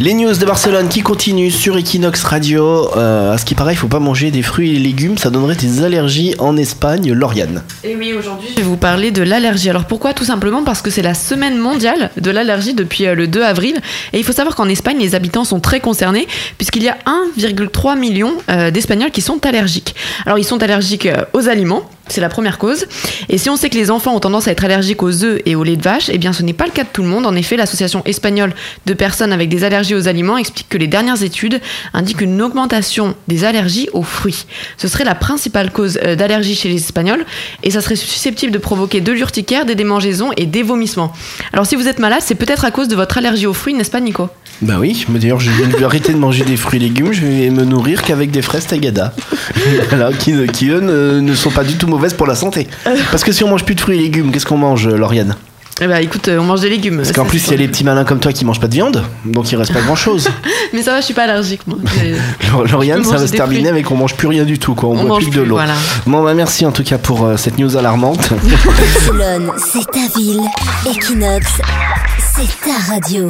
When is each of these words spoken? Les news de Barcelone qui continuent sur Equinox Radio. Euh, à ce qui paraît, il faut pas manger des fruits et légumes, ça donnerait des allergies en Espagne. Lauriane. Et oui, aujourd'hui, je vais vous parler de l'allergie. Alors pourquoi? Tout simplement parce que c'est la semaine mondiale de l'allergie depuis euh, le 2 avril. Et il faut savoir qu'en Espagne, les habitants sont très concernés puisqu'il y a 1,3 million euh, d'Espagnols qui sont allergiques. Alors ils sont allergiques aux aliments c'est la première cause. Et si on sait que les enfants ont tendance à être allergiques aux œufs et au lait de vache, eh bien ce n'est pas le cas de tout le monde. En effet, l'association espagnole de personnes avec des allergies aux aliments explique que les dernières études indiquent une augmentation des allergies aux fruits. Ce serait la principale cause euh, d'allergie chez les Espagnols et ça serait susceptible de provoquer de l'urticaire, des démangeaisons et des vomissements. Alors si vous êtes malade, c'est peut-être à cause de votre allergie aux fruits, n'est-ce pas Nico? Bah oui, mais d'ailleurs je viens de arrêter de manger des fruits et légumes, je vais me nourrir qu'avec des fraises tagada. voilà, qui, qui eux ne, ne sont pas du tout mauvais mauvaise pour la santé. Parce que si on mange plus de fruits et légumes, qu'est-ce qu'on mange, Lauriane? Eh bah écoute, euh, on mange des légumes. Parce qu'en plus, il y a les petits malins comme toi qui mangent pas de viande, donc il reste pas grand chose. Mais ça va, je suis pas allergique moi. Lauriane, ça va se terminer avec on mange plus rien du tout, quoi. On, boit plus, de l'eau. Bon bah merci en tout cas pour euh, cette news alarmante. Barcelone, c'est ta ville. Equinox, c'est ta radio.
Les 0.00 0.14
news 0.14 0.32
de 0.32 0.44
Barcelone 0.44 0.88
qui 0.88 1.00
continuent 1.00 1.50
sur 1.50 1.76
Equinox 1.76 2.22
Radio. 2.22 2.88
Euh, 2.96 3.32
à 3.32 3.38
ce 3.38 3.44
qui 3.44 3.56
paraît, 3.56 3.72
il 3.72 3.76
faut 3.76 3.88
pas 3.88 3.98
manger 3.98 4.30
des 4.30 4.42
fruits 4.42 4.76
et 4.76 4.78
légumes, 4.78 5.18
ça 5.18 5.28
donnerait 5.28 5.56
des 5.56 5.82
allergies 5.82 6.36
en 6.38 6.56
Espagne. 6.56 7.12
Lauriane. 7.12 7.64
Et 7.82 7.96
oui, 7.96 8.12
aujourd'hui, 8.12 8.50
je 8.52 8.60
vais 8.60 8.62
vous 8.62 8.76
parler 8.76 9.10
de 9.10 9.24
l'allergie. 9.24 9.68
Alors 9.70 9.86
pourquoi? 9.86 10.14
Tout 10.14 10.24
simplement 10.24 10.62
parce 10.62 10.82
que 10.82 10.90
c'est 10.90 11.02
la 11.02 11.14
semaine 11.14 11.58
mondiale 11.58 12.12
de 12.16 12.30
l'allergie 12.30 12.74
depuis 12.74 13.08
euh, 13.08 13.16
le 13.16 13.26
2 13.26 13.42
avril. 13.42 13.80
Et 14.12 14.18
il 14.18 14.24
faut 14.24 14.32
savoir 14.32 14.54
qu'en 14.54 14.68
Espagne, 14.68 14.98
les 15.00 15.16
habitants 15.16 15.42
sont 15.42 15.58
très 15.58 15.80
concernés 15.80 16.28
puisqu'il 16.58 16.84
y 16.84 16.88
a 16.88 16.96
1,3 17.36 17.98
million 17.98 18.34
euh, 18.50 18.70
d'Espagnols 18.70 19.10
qui 19.10 19.20
sont 19.20 19.44
allergiques. 19.44 19.96
Alors 20.26 20.38
ils 20.38 20.44
sont 20.44 20.62
allergiques 20.62 21.08
aux 21.32 21.48
aliments 21.48 21.90
c'est 22.12 22.20
la 22.20 22.28
première 22.28 22.58
cause. 22.58 22.86
Et 23.28 23.38
si 23.38 23.50
on 23.50 23.56
sait 23.56 23.70
que 23.70 23.76
les 23.76 23.90
enfants 23.90 24.14
ont 24.14 24.20
tendance 24.20 24.48
à 24.48 24.52
être 24.52 24.64
allergiques 24.64 25.02
aux 25.02 25.24
œufs 25.24 25.40
et 25.46 25.54
au 25.54 25.64
lait 25.64 25.76
de 25.76 25.82
vache, 25.82 26.10
eh 26.12 26.18
bien 26.18 26.32
ce 26.32 26.42
n'est 26.42 26.52
pas 26.52 26.66
le 26.66 26.72
cas 26.72 26.84
de 26.84 26.88
tout 26.92 27.02
le 27.02 27.08
monde. 27.08 27.26
En 27.26 27.34
effet, 27.34 27.56
l'association 27.56 28.02
espagnole 28.04 28.54
de 28.86 28.94
personnes 28.94 29.32
avec 29.32 29.48
des 29.48 29.64
allergies 29.64 29.94
aux 29.94 30.08
aliments 30.08 30.36
explique 30.36 30.68
que 30.68 30.78
les 30.78 30.86
dernières 30.86 31.22
études 31.22 31.60
indiquent 31.92 32.20
une 32.20 32.40
augmentation 32.42 33.14
des 33.28 33.44
allergies 33.44 33.88
aux 33.92 34.02
fruits. 34.02 34.46
Ce 34.76 34.88
serait 34.88 35.04
la 35.04 35.14
principale 35.14 35.70
cause 35.70 35.98
euh, 36.04 36.16
d'allergie 36.16 36.54
chez 36.54 36.68
les 36.68 36.76
Espagnols 36.76 37.24
et 37.62 37.70
ça 37.70 37.80
serait 37.80 37.96
susceptible 37.96 38.52
de 38.52 38.58
provoquer 38.58 39.00
de 39.00 39.12
l'urticaire, 39.12 39.64
des 39.64 39.74
démangeaisons 39.74 40.32
et 40.36 40.46
des 40.46 40.62
vomissements. 40.62 41.12
Alors 41.52 41.66
si 41.66 41.76
vous 41.76 41.88
êtes 41.88 41.98
malade, 41.98 42.20
c'est 42.24 42.34
peut-être 42.34 42.64
à 42.64 42.70
cause 42.70 42.88
de 42.88 42.96
votre 42.96 43.18
allergie 43.18 43.46
aux 43.46 43.54
fruits, 43.54 43.74
n'est-ce 43.74 43.90
pas 43.90 44.00
Nico? 44.00 44.28
Bah 44.60 44.74
oui, 44.80 45.06
mais 45.08 45.18
d'ailleurs 45.18 45.40
je 45.40 45.50
viens 45.50 45.68
de 45.68 45.84
arrêter 45.84 46.12
de 46.12 46.18
manger 46.18 46.44
des 46.44 46.56
fruits 46.56 46.80
et 46.80 46.82
légumes, 46.82 47.12
je 47.12 47.24
vais 47.24 47.50
me 47.50 47.64
nourrir 47.64 48.02
qu'avec 48.02 48.30
des 48.30 48.42
fraises 48.42 48.66
tagada. 48.66 49.14
voilà, 49.88 50.12
qui, 50.12 50.34
qui 50.48 50.68
eux 50.68 50.80
ne, 50.80 51.20
ne 51.20 51.34
sont 51.34 51.50
pas 51.50 51.64
du 51.64 51.74
tout 51.74 51.86
mauvais 51.86 51.98
mauvaise 51.98 52.14
pour 52.14 52.26
la 52.26 52.34
santé. 52.34 52.68
Parce 53.10 53.24
que 53.24 53.32
si 53.32 53.44
on 53.44 53.48
mange 53.48 53.64
plus 53.64 53.74
de 53.74 53.80
fruits 53.80 53.98
et 53.98 54.02
légumes, 54.02 54.30
qu'est-ce 54.30 54.46
qu'on 54.46 54.56
mange, 54.56 54.88
Lauriane? 54.88 55.36
Eh 55.80 55.86
bah 55.86 56.00
écoute, 56.00 56.26
euh, 56.26 56.38
on 56.38 56.44
mange 56.44 56.62
des 56.62 56.70
légumes. 56.70 56.96
Parce 56.96 57.12
qu'en 57.12 57.24
plus, 57.24 57.46
il 57.46 57.50
y 57.52 57.54
a 57.54 57.56
les 57.56 57.68
petits 57.68 57.84
malins 57.84 58.04
comme 58.04 58.18
toi 58.18 58.32
qui 58.32 58.44
mangent 58.44 58.58
pas 58.58 58.66
de 58.66 58.74
viande, 58.74 59.04
donc 59.24 59.52
il 59.52 59.56
reste 59.56 59.72
pas 59.72 59.80
grand 59.80 59.94
chose. 59.94 60.28
Mais 60.72 60.82
ça 60.82 60.92
va, 60.92 61.00
je 61.00 61.04
suis 61.04 61.14
pas 61.14 61.22
allergique 61.24 61.60
moi. 61.68 61.78
Lauriane, 62.70 63.04
ça 63.04 63.16
va 63.16 63.26
se 63.26 63.32
terminer 63.32 63.68
avec 63.68 63.88
on 63.90 63.96
mange 63.96 64.16
plus 64.16 64.26
rien 64.26 64.44
du 64.44 64.58
tout, 64.58 64.74
quoi. 64.74 64.88
On, 64.88 65.04
boit 65.04 65.18
plus, 65.18 65.30
de 65.30 65.42
l'eau. 65.42 65.58
Bon 66.06 66.24
bah 66.24 66.34
merci 66.34 66.66
en 66.66 66.72
tout 66.72 66.82
cas 66.82 66.98
pour 66.98 67.24
euh, 67.24 67.36
cette 67.36 67.58
news 67.58 67.76
alarmante. 67.76 68.30
Barcelone, 68.64 69.52
c'est 69.56 69.86
ta 69.86 70.18
ville. 70.18 70.40
Equinox, 70.84 71.46
c'est 72.34 72.68
ta 72.68 72.92
radio. 72.92 73.28